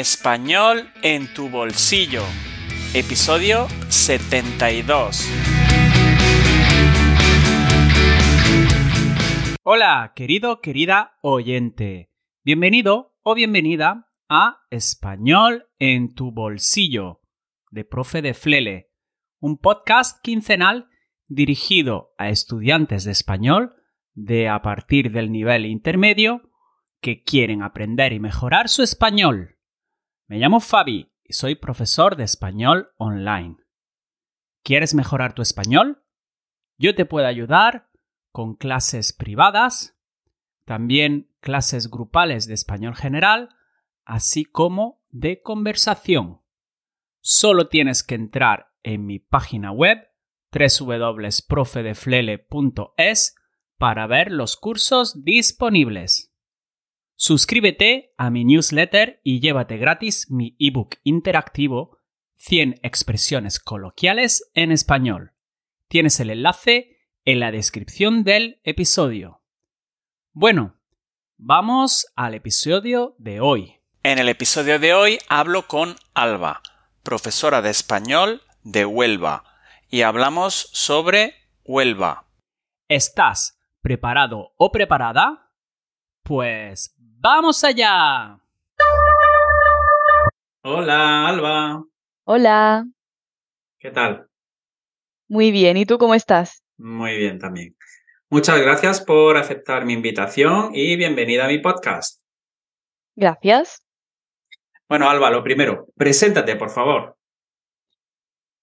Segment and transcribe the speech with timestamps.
[0.00, 2.22] Español en tu bolsillo.
[2.94, 5.28] Episodio 72.
[9.62, 12.10] Hola, querido, querida oyente.
[12.42, 17.20] Bienvenido o bienvenida a Español en tu bolsillo
[17.70, 18.92] de Profe de Flele,
[19.38, 20.88] un podcast quincenal
[21.26, 23.74] dirigido a estudiantes de español
[24.14, 26.40] de a partir del nivel intermedio
[27.02, 29.59] que quieren aprender y mejorar su español.
[30.30, 33.56] Me llamo Fabi y soy profesor de español online.
[34.62, 36.04] ¿Quieres mejorar tu español?
[36.78, 37.90] Yo te puedo ayudar
[38.30, 39.98] con clases privadas,
[40.64, 43.48] también clases grupales de español general,
[44.04, 46.42] así como de conversación.
[47.20, 49.98] Solo tienes que entrar en mi página web
[50.52, 53.34] www.profedeflele.es
[53.78, 56.29] para ver los cursos disponibles.
[57.22, 61.98] Suscríbete a mi newsletter y llévate gratis mi ebook interactivo
[62.36, 65.34] 100 expresiones coloquiales en español.
[65.88, 69.42] Tienes el enlace en la descripción del episodio.
[70.32, 70.80] Bueno,
[71.36, 73.82] vamos al episodio de hoy.
[74.02, 76.62] En el episodio de hoy hablo con Alba,
[77.02, 79.44] profesora de español de Huelva,
[79.90, 82.30] y hablamos sobre Huelva.
[82.88, 85.52] ¿Estás preparado o preparada?
[86.22, 88.38] Pues ¡Vamos allá!
[90.62, 91.84] Hola, Alba.
[92.24, 92.86] Hola.
[93.78, 94.26] ¿Qué tal?
[95.28, 96.64] Muy bien, ¿y tú cómo estás?
[96.78, 97.76] Muy bien también.
[98.30, 102.22] Muchas gracias por aceptar mi invitación y bienvenida a mi podcast.
[103.16, 103.84] Gracias.
[104.88, 107.18] Bueno, Alba, lo primero, preséntate, por favor.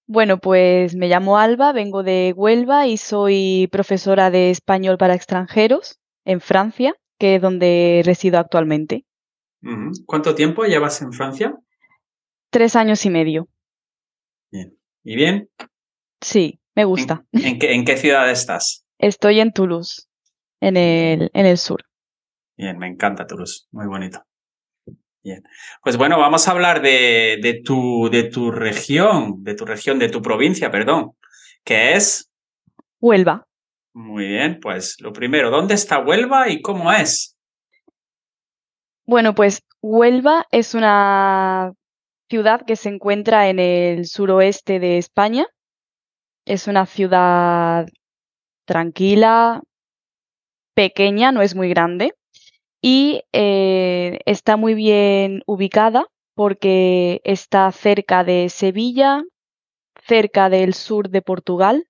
[0.07, 5.99] Bueno, pues me llamo Alba, vengo de Huelva y soy profesora de español para extranjeros
[6.25, 9.05] en Francia que es donde resido actualmente.
[10.05, 11.55] ¿Cuánto tiempo llevas en Francia?
[12.49, 13.49] Tres años y medio.
[14.51, 14.77] Bien.
[15.03, 15.49] ¿Y bien?
[16.21, 17.25] Sí, me gusta.
[17.31, 18.85] ¿En, qué, ciudad estás?
[18.97, 20.07] Estoy en Toulouse,
[20.61, 21.83] en el, en el sur.
[22.55, 24.23] Bien, me encanta Toulouse, muy bonito.
[25.23, 25.43] Bien.
[25.83, 30.09] Pues bueno, vamos a hablar de, de, tu, de tu región, de tu región, de
[30.09, 31.17] tu provincia, perdón,
[31.63, 32.31] que es...
[32.99, 33.47] Huelva.
[33.97, 37.35] Muy bien, pues lo primero, ¿dónde está Huelva y cómo es?
[39.07, 41.73] Bueno, pues Huelva es una
[42.29, 45.47] ciudad que se encuentra en el suroeste de España.
[46.45, 47.87] Es una ciudad
[48.65, 49.63] tranquila,
[50.75, 52.13] pequeña, no es muy grande,
[52.79, 59.23] y eh, está muy bien ubicada porque está cerca de Sevilla,
[60.05, 61.87] cerca del sur de Portugal,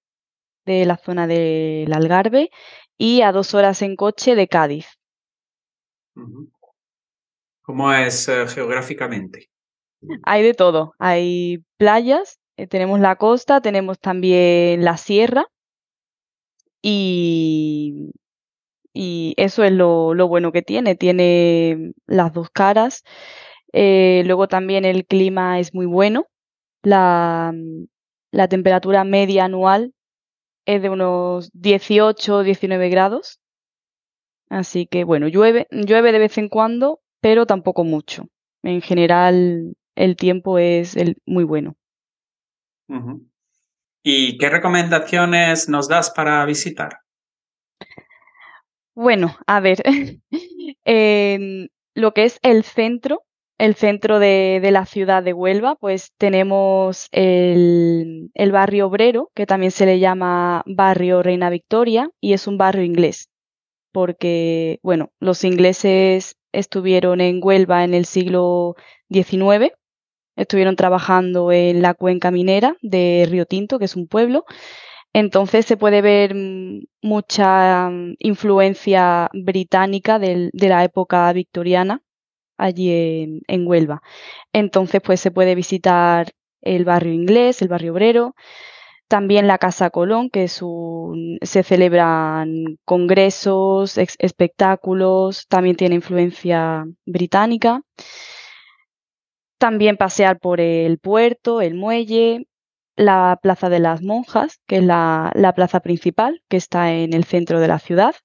[0.67, 2.51] de la zona del Algarve
[2.97, 4.88] y a dos horas en coche de Cádiz.
[7.61, 9.50] ¿Cómo es eh, geográficamente?
[10.23, 10.94] Hay de todo.
[11.00, 15.45] Hay playas, eh, tenemos la costa, tenemos también la sierra
[16.81, 18.11] y,
[18.94, 20.95] y eso es lo, bueno que tiene.
[20.95, 23.03] Tiene las dos caras.
[23.73, 26.27] Eh, luego también el clima es muy bueno.
[26.83, 27.53] La,
[28.31, 29.94] la temperatura media anual
[30.67, 33.39] es de unos 18 19 grados.
[34.50, 38.28] Así que bueno, llueve, llueve de vez en cuando, pero tampoco mucho.
[38.63, 40.95] En general, el tiempo es
[41.25, 41.75] muy bueno.
[44.03, 47.00] ¿Y qué recomendaciones nos das para visitar?
[48.94, 49.83] Bueno, a ver,
[51.95, 53.23] lo que es el centro
[53.57, 59.85] el centro de, la ciudad de Huelva, pues tenemos el, barrio obrero, que también se
[59.85, 63.29] le llama barrio Reina Victoria, y es un barrio inglés,
[63.91, 68.75] porque, bueno, los ingleses estuvieron en Huelva en el siglo
[69.09, 69.74] XIX,
[70.35, 74.45] estuvieron trabajando en la cuenca minera de Río Tinto, que es un pueblo,
[75.13, 82.04] entonces se puede ver mm, mucha mm, influencia británica de la época victoriana
[82.57, 84.01] allí en, Huelva.
[84.54, 86.31] Entonces, pues se puede visitar
[86.62, 88.36] el barrio inglés, el barrio obrero,
[89.07, 90.62] también la Casa Colón, que es
[91.42, 97.81] se celebran congresos, espectáculos, también tiene influencia británica.
[99.57, 102.48] También pasear por el puerto, el muelle,
[102.95, 107.59] la Plaza de las Monjas, que es la plaza principal, que está en el centro
[107.59, 108.15] de la ciudad.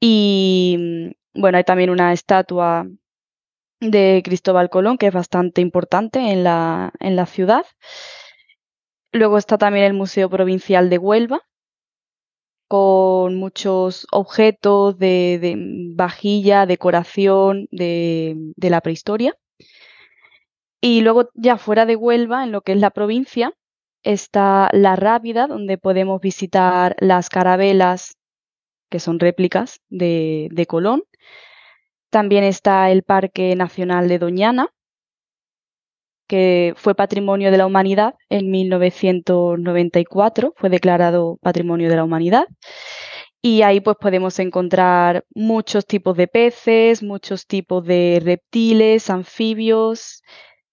[0.00, 2.86] Y bueno, hay también una estatua
[3.80, 7.64] de Cristóbal Colón, que es bastante importante en la, en la ciudad.
[9.12, 11.42] Luego está también el Museo Provincial de Huelva,
[12.68, 15.56] con muchos objetos de,
[15.96, 19.34] vajilla, decoración de, de, la prehistoria.
[20.80, 23.52] Y luego ya fuera de Huelva, en lo que es la provincia,
[24.02, 28.16] está La Rábida, donde podemos visitar las carabelas,
[28.88, 31.02] que son réplicas de, de Colón.
[32.10, 34.68] También está el Parque Nacional de Doñana,
[36.28, 42.46] que fue Patrimonio de la Humanidad en 1994, fue declarado Patrimonio de la Humanidad.
[43.42, 50.22] Y ahí pues podemos encontrar muchos tipos de peces, muchos tipos de reptiles, anfibios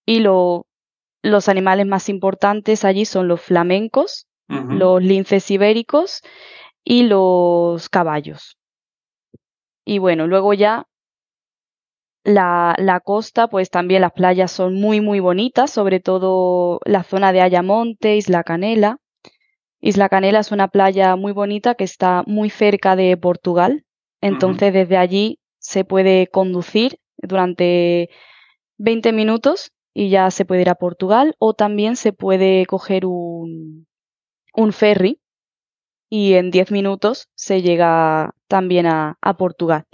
[0.05, 0.65] y los
[1.47, 6.21] animales más importantes allí son los flamencos, los linces ibéricos
[6.83, 8.57] y los caballos.
[9.85, 10.85] Y bueno, luego ya
[12.27, 17.31] la, la, costa, pues también las playas son muy, muy bonitas, sobre todo la zona
[17.31, 18.97] de Ayamonte, Isla Canela.
[19.79, 23.85] Isla Canela es una playa muy bonita que está muy cerca de Portugal.
[24.19, 28.09] Entonces, desde allí se puede conducir durante
[28.77, 31.33] 20 minutos y ya se puede ir a Portugal.
[31.39, 33.87] O también se puede coger un,
[34.53, 35.21] un ferry
[36.09, 39.85] y en 10 minutos se llega también a, a Portugal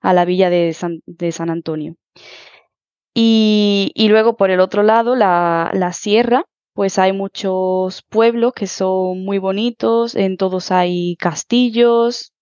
[0.00, 1.96] a la villa de San, Antonio.
[3.14, 6.44] Y, y, luego por el otro lado, la, la, sierra,
[6.74, 12.32] pues hay muchos pueblos que son muy bonitos, en todos hay castillos,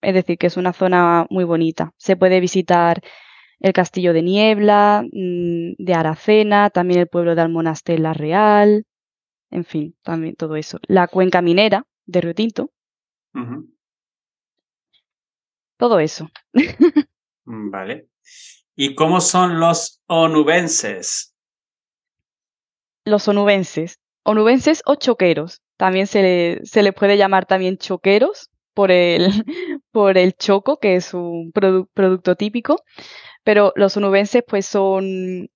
[0.00, 1.92] es decir, que es una zona muy bonita.
[1.98, 3.02] Se puede visitar
[3.60, 8.84] el castillo de Niebla, mm, de Aracena, también el pueblo de Almonaster La Real,
[9.50, 10.78] en fin, también todo eso.
[10.86, 12.70] La cuenca minera de Río Tinto.
[15.76, 16.28] Todo eso.
[17.48, 18.08] Mm, vale.
[18.74, 21.32] ¿Y cómo son los onubenses?
[23.04, 24.00] Los onubenses.
[24.24, 25.62] Onubenses o choqueros.
[25.76, 29.28] También se le, se le puede llamar también choqueros por el,
[29.92, 32.82] por el choco, que es un producto típico.
[33.44, 35.48] Pero los onubenses pues son,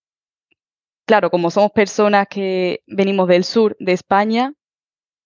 [1.07, 4.55] claro, como somos personas que venimos del sur de España,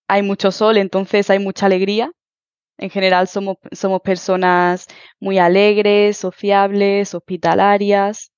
[0.08, 2.10] hay mucho sol, entonces hay mucha alegría
[2.78, 4.86] en general somos, somos personas
[5.20, 8.32] muy alegres, sociables, hospitalarias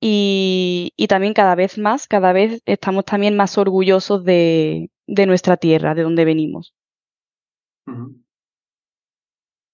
[0.00, 5.56] y, y, también cada vez más, cada vez estamos también más orgullosos de, de nuestra
[5.56, 6.74] tierra, de donde venimos.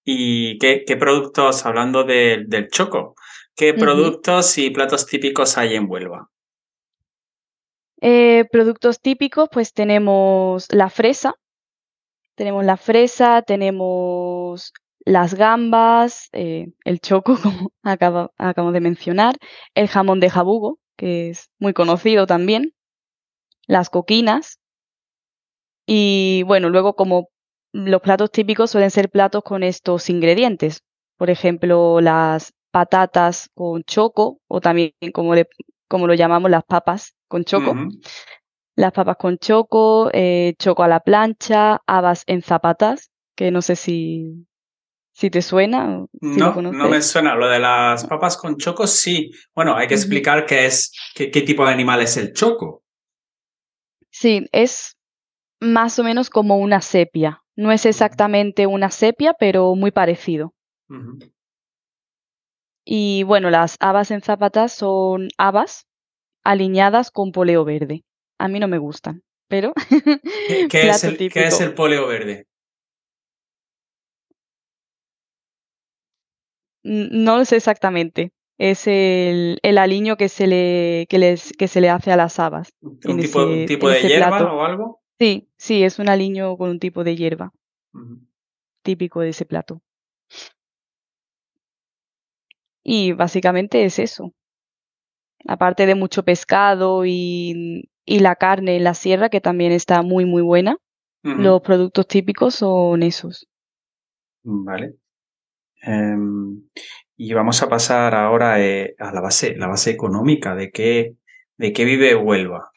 [0.03, 3.15] ¿Y qué, qué productos, hablando del choco,
[3.55, 6.29] qué productos y platos típicos hay en Huelva?
[8.01, 11.35] Eh, productos típicos, pues tenemos la fresa,
[12.35, 19.35] tenemos la fresa, tenemos las gambas, eh, el choco, como acabamos de mencionar,
[19.73, 22.73] el jamón de jabugo, que es muy conocido también,
[23.67, 24.59] las coquinas.
[25.87, 27.29] Y bueno, luego como
[27.71, 30.81] los platos típicos suelen ser platos con estos ingredientes.
[31.17, 35.33] Por ejemplo, las patatas con choco, o también como,
[35.87, 37.75] como lo llamamos las papas con choco
[38.75, 43.75] las papas con choco, eh, choco a la plancha, habas en zapatas, que no sé
[43.75, 44.45] si,
[45.11, 46.05] si te suena.
[46.21, 47.35] no, no me suena.
[47.35, 49.31] Lo de las papas con choco, sí.
[49.53, 52.83] Bueno, hay que explicar qué es, qué, tipo de animal es el choco.
[54.11, 54.97] Sí, es
[55.61, 57.41] más o menos como una sepia.
[57.55, 60.53] No es exactamente una sepia, pero muy parecido.
[62.83, 65.87] Y bueno, las habas en zapatas son habas
[66.43, 68.03] alineadas con poleo verde
[68.39, 69.73] a mí no me gustan, pero...
[70.69, 72.47] ¿Qué, es, el, ¿qué es el poleo verde?
[76.83, 78.31] No lo sé exactamente.
[78.57, 82.39] Es el, el aliño que se, le, que, les, que se le hace a las
[82.39, 82.69] habas.
[82.81, 85.01] ¿Un tipo, tipo de hierba o algo?
[85.19, 87.51] Sí, sí, es un aliño con un tipo de hierba.
[88.83, 89.81] Típico de ese plato.
[92.83, 94.31] Y básicamente es eso.
[95.47, 100.25] Aparte de mucho pescado y y la carne en la sierra, que también está muy,
[100.25, 100.77] muy buena.
[101.23, 103.47] Los productos típicos son esos.
[104.43, 104.93] Vale.
[105.81, 106.61] Em,
[107.17, 110.53] y vamos a pasar ahora eh, a la base, la base económica.
[110.53, 111.15] ¿De qué,
[111.57, 112.69] ¿De qué vive Huelva?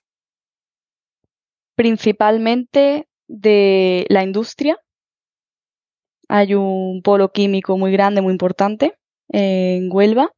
[1.75, 4.79] Principalmente de la industria.
[6.31, 8.95] Hay un polo químico muy grande, muy importante
[9.29, 10.33] en Huelva.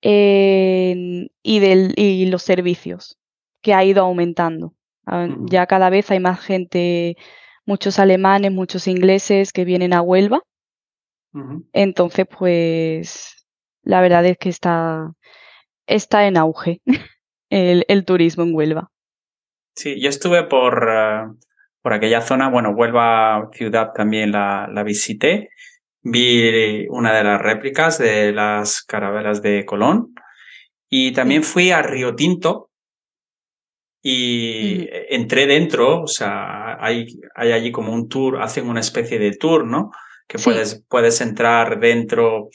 [0.00, 3.18] y, del, y los servicios
[3.62, 4.74] que ha ido aumentando.
[5.06, 7.16] Ah, ya cada vez hay más gente,
[7.64, 10.42] muchos alemanes, muchos ingleses que vienen a Huelva.
[11.72, 13.46] Entonces, pues,
[13.82, 15.12] la verdad es que está,
[15.86, 16.82] está en auge
[17.50, 18.90] el, el turismo en Huelva.
[19.74, 21.24] Sí, yo estuve por, eh,
[21.80, 25.48] por aquella zona, bueno, Huelva ciudad también la, la visité.
[26.02, 30.14] Vi una de las réplicas de las carabelas de Colón.
[30.90, 32.68] Y también fui a Río Tinto,
[34.02, 37.06] y entré dentro, o sea, hay,
[37.36, 39.92] hay allí como un tour, hacen una especie de tour, ¿no?
[40.26, 42.48] Que puedes, puedes entrar dentro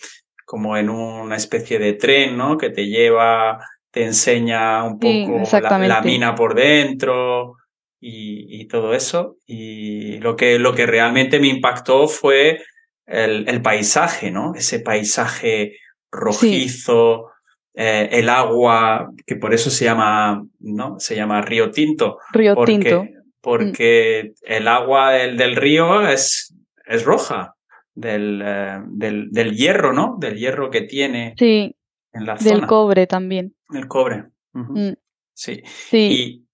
[0.46, 2.58] como en una especie de tren, ¿no?
[2.58, 3.60] Que te lleva,
[3.92, 7.56] te enseña un poco la, mina por dentro
[8.00, 9.38] y, y, todo eso.
[9.46, 12.62] Y lo que, lo que realmente me impactó fue
[13.06, 14.54] el, el paisaje, ¿no?
[14.54, 15.78] Ese paisaje
[16.12, 17.32] rojizo,
[17.80, 21.00] eh, el agua, que por eso se llama, ¿no?
[21.00, 22.18] Se llama río tinto.
[22.32, 23.06] Río porque, tinto.
[23.40, 26.56] Porque el agua del, del, río es,
[26.88, 27.54] es roja,
[27.94, 30.16] del, eh, del, del, hierro, ¿no?
[30.20, 31.76] Del hierro que tiene sí,
[32.14, 32.52] en la zona.
[32.52, 33.56] Del cobre también.
[33.72, 34.26] El cobre.
[34.54, 34.94] Mm.
[35.34, 35.62] sí.
[35.64, 35.98] sí.
[35.98, 36.48] Y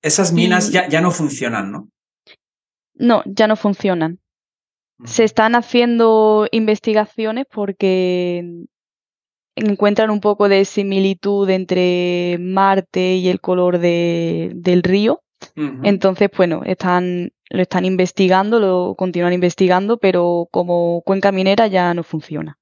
[0.00, 1.88] esas minas ya, ya no funcionan, ¿no?
[2.94, 4.20] No, ya no funcionan.
[5.04, 8.44] Se están haciendo investigaciones porque
[9.58, 15.22] encuentran un poco de similitud entre Marte y el color de, del río.
[15.54, 22.02] Entonces, bueno, están, lo están investigando, lo continúan investigando, pero como cuenca minera ya no
[22.02, 22.58] funciona.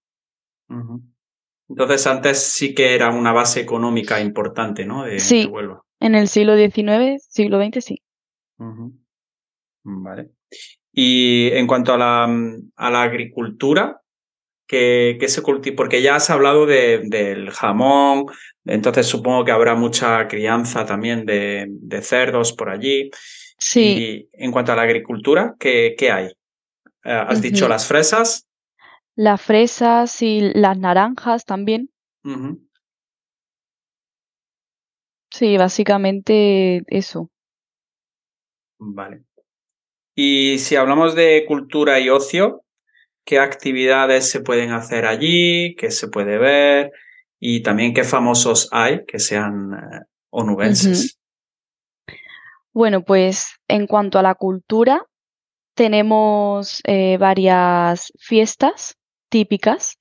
[1.69, 5.05] Entonces, antes sí que era una base económica importante, ¿no?
[5.05, 5.51] De, sí,
[6.01, 8.03] en el siglo XIX, siglo XX, sí.
[9.83, 10.31] Vale.
[10.93, 12.25] Y en cuanto a la,
[12.77, 14.03] a la agricultura,
[14.67, 18.27] que, se cultiva, porque ya has hablado de, del jamón,
[18.65, 23.11] entonces supongo que habrá mucha crianza también de, de cerdos por allí.
[23.59, 24.29] Sí.
[24.35, 26.27] Y en cuanto a la agricultura, ¿qué, qué hay?
[27.05, 28.49] Eh, has dicho las fresas.
[29.15, 31.91] Las fresas y las naranjas también.
[35.31, 37.31] Sí, básicamente eso.
[38.79, 39.23] Vale.
[40.15, 42.65] Y si hablamos de cultura y ocio,
[43.27, 46.93] qué actividades se pueden hacer allí, qué se puede ver
[47.39, 51.19] y también qué famosos hay que sean eh, onubenses.
[52.73, 55.05] Bueno, pues en cuanto a la cultura,
[55.75, 58.97] tenemos eh, varias fiestas
[59.29, 59.99] típicas.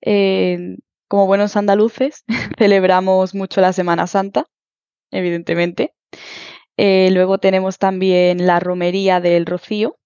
[0.00, 0.76] Eh,
[1.08, 2.24] como buenos andaluces,
[2.58, 4.46] celebramos mucho la Semana Santa,
[5.10, 5.92] evidentemente.
[6.78, 9.99] luego tenemos también la romería del Rocío,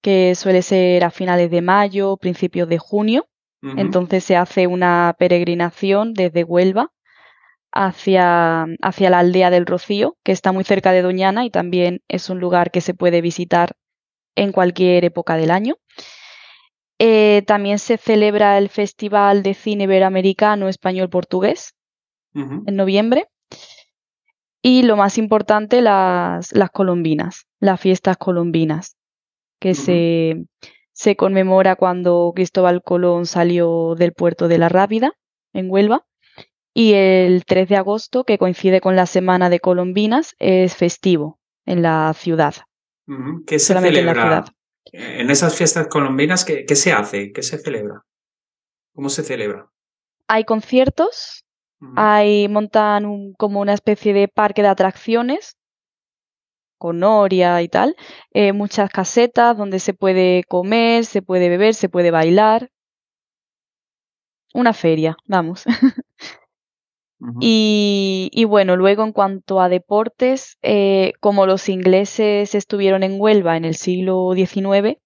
[0.00, 3.26] que suele ser a finales de mayo, principios de junio.
[3.62, 6.92] Entonces se hace una peregrinación desde Huelva
[7.72, 12.30] hacia, hacia la aldea del Rocío, que está muy cerca de Doñana y también es
[12.30, 13.76] un lugar que se puede visitar
[14.34, 15.76] en cualquier época del año.
[16.98, 21.74] Eh, también se celebra el Festival de Cine Iberoamericano Español-Portugués
[22.32, 23.28] en noviembre.
[24.62, 28.96] Y lo más importante, las, las colombinas, las fiestas colombinas
[29.60, 30.44] que se,
[30.92, 35.12] se conmemora cuando Cristóbal Colón salió del puerto de la Rábida,
[35.52, 36.06] en Huelva.
[36.72, 41.82] Y el 3 de agosto, que coincide con la Semana de Colombinas, es festivo en
[41.82, 42.54] la ciudad.
[43.46, 44.00] ¿Qué se celebra?
[44.00, 44.44] En, la ciudad.
[44.92, 47.32] en esas fiestas colombinas, ¿qué, ¿qué, se hace?
[47.32, 48.04] ¿Qué se celebra?
[48.94, 49.68] ¿Cómo se celebra?
[50.28, 51.44] Hay conciertos,
[51.96, 55.56] hay montan como una especie de parque de atracciones
[56.80, 57.94] con noria y tal,
[58.32, 62.70] eh, muchas casetas donde se puede comer, se puede beber, se puede bailar.
[64.54, 65.64] Una feria, vamos.
[67.40, 73.66] y, bueno, luego en cuanto a deportes, eh, como los ingleses estuvieron en Huelva en
[73.66, 74.96] el siglo XIX,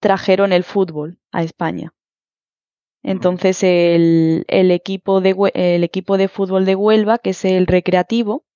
[0.00, 1.92] trajeron el fútbol a España.
[3.02, 8.46] Entonces el, el, equipo de, el equipo de fútbol de Huelva, que es el recreativo,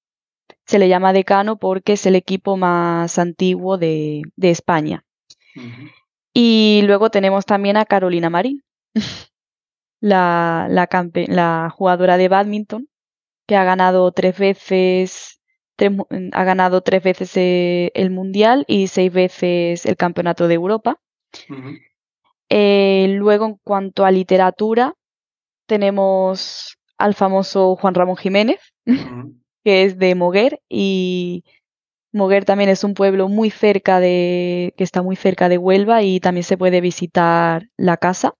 [0.64, 5.04] se le llama decano porque es el equipo más antiguo de, España.
[6.32, 8.62] Y luego tenemos también a Carolina Marín,
[10.00, 12.88] la, la, jugadora de badminton,
[13.46, 15.40] que ha ganado tres veces,
[16.32, 21.00] ha ganado tres veces eh, el Mundial y seis veces el Campeonato de Europa.
[22.50, 24.94] Eh, luego, en cuanto a literatura,
[25.66, 28.60] tenemos al famoso Juan Ramón Jiménez,
[29.68, 31.44] que es de Moguer y
[32.10, 36.20] Moguer también es un pueblo muy cerca de que está muy cerca de Huelva y
[36.20, 38.32] también se puede visitar la casa.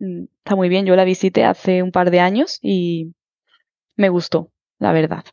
[0.00, 3.14] Mm, está muy bien, yo la visité hace un par de años y
[3.94, 5.24] me gustó, la verdad.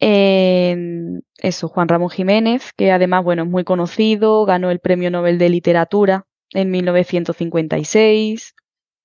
[0.00, 5.50] eso, Juan Ramón Jiménez, que además, bueno, es muy conocido, ganó el Premio Nobel de
[5.50, 8.54] Literatura en 1956,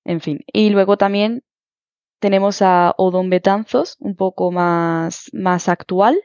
[0.06, 0.40] en fin.
[0.50, 1.42] Y luego también
[2.22, 6.22] tenemos a Odón Betanzos, un poco más, más actual,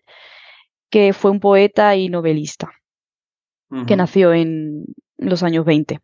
[0.92, 2.72] que fue un poeta y novelista,
[3.88, 4.86] que nació en
[5.18, 6.00] los años 20.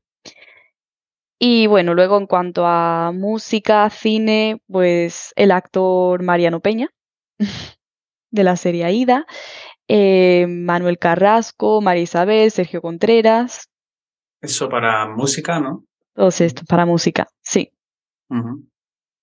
[1.39, 6.89] Y bueno, luego en cuanto a música, cine, pues el actor Mariano Peña,
[8.31, 9.27] de la serie Aida,
[9.88, 13.69] eh, Manuel Carrasco, María Isabel, Sergio Contreras.
[14.41, 15.85] Eso para música, ¿no?
[16.15, 17.71] Todos estos para música, sí.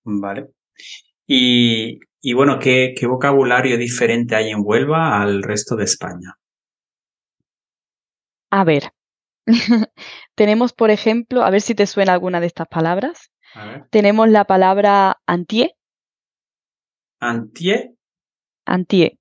[0.05, 0.49] Vale.
[1.27, 6.37] Y, y bueno, ¿qué, ¿qué vocabulario diferente hay en Huelva al resto de España?
[8.51, 8.91] A ver,
[10.35, 13.31] tenemos, por ejemplo, a ver si te suena alguna de estas palabras.
[13.89, 15.71] Tenemos la palabra antier.
[17.19, 17.91] ¿Antier?
[18.65, 19.17] Antier.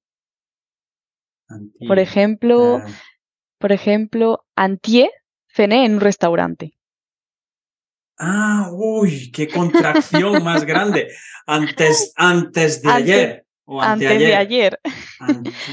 [1.86, 2.82] Por ejemplo, eh.
[3.58, 5.10] por ejemplo, antier
[5.48, 6.78] cené en un restaurante.
[8.22, 11.08] Ah, uy, qué contracción más grande.
[11.46, 13.46] Antes, antes de ayer.
[13.66, 14.78] antes de ayer.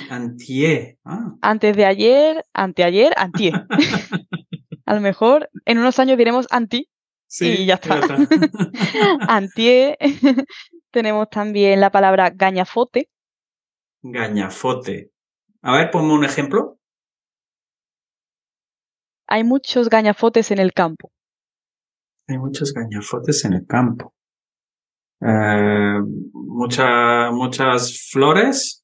[0.10, 0.98] antier.
[1.04, 1.34] Ah.
[1.42, 3.66] Antes de ayer, anteayer, antier.
[4.86, 6.88] A lo mejor en unos años diremos anti
[7.28, 8.00] sí, y ya está.
[9.28, 9.98] antier.
[10.90, 13.10] Tenemos también la palabra gañafote.
[14.04, 15.12] Gañafote.
[15.64, 16.80] A ver, ponme un ejemplo.
[19.28, 21.12] Hay muchos gañafotes en el campo.
[22.28, 24.14] Hay muchos gañafotes en el campo.
[25.22, 26.00] Eh,
[26.34, 28.84] muchas flores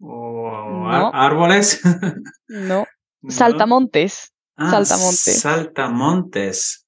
[0.00, 1.80] o árboles.
[2.48, 2.86] no.
[3.28, 4.32] Saltamontes.
[4.56, 5.40] Ah, saltamontes.
[5.40, 6.86] Saltamontes.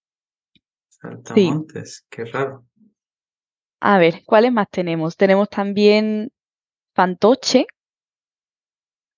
[0.89, 2.07] Saltamontes.
[2.11, 2.65] Qué raro.
[3.81, 5.17] A ver, ¿cuáles más tenemos?
[5.17, 6.31] Tenemos también
[6.95, 7.67] fantoche.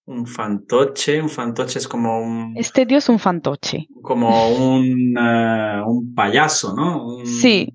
[0.06, 2.54] Un fantoche, un fantoche es como un...
[2.56, 3.88] Este tío es un fantoche.
[4.02, 7.24] Como un, un payaso, ¿no?
[7.24, 7.72] sí.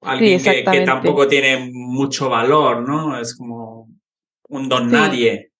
[0.00, 3.18] Alguien que, tampoco tiene mucho valor, ¿no?
[3.18, 3.88] Es como
[4.48, 5.50] un don nadie.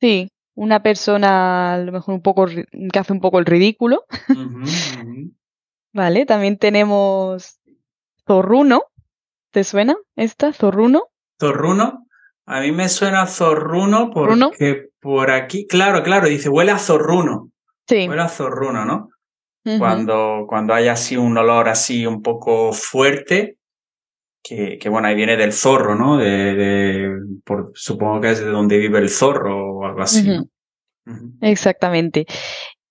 [0.00, 4.04] Sí, una persona a lo mejor un poco que hace un poco el ridículo.
[5.92, 7.60] Vale, también tenemos
[8.26, 8.84] zorruno.
[9.52, 10.52] ¿Te suena esta?
[10.52, 11.04] Zorruno.
[11.38, 12.06] Zorruno.
[12.46, 17.50] A mí me suena zorruno porque por aquí, claro, claro, dice huele a zorruno.
[17.88, 18.08] Sí.
[18.08, 19.08] Huele a zorruno, ¿no?
[19.78, 23.58] Cuando, cuando hay así un olor así un poco fuerte,
[24.42, 26.16] que, que bueno, ahí viene del zorro, ¿no?
[26.16, 27.10] De, de
[27.44, 30.28] por, supongo que es de donde vive el zorro o algo así.
[31.40, 32.26] Exactamente.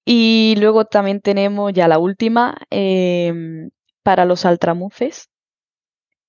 [0.05, 3.69] Y luego también tenemos ya la última em,
[4.03, 5.29] para los altramuces,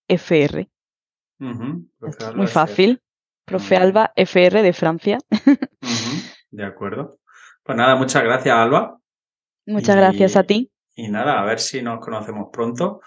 [0.09, 0.69] FR.
[2.35, 3.03] muy fácil.
[3.45, 5.19] Profe Alba FR de Francia.
[6.51, 7.19] De acuerdo.
[7.65, 9.02] Pues nada, muchas gracias, Alba.
[9.67, 10.71] Muchas gracias a ti.
[10.95, 13.01] Y nada, a ver si nos conocemos pronto.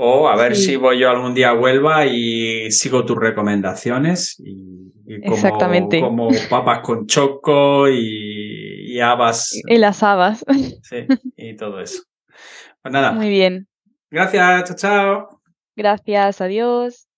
[0.00, 4.36] O a ver si voy yo algún día a Huelva y sigo tus recomendaciones.
[4.38, 4.92] Y,
[5.22, 6.00] como, Exactamente.
[6.00, 9.60] Como papas con choco y, y habas.
[9.66, 10.44] Y las habas.
[10.82, 12.04] Sí, y todo eso.
[12.80, 13.10] Pues nada.
[13.12, 13.66] Muy bien.
[14.10, 15.40] Gracias, chao, chao.
[15.74, 17.08] Gracias, adiós.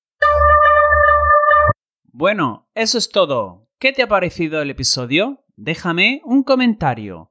[2.04, 3.68] Bueno, eso es todo.
[3.78, 5.44] ¿Qué te ha parecido el episodio?
[5.56, 7.30] Déjame un comentario.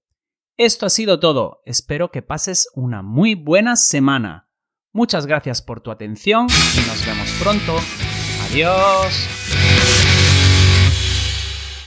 [0.63, 1.63] Esto ha sido todo.
[1.65, 4.47] Espero que pases una muy buena semana.
[4.93, 6.45] Muchas gracias por tu atención
[6.75, 7.77] y nos vemos pronto.
[8.47, 9.40] Adiós.